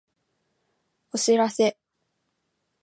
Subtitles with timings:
[1.13, 1.77] お知らせ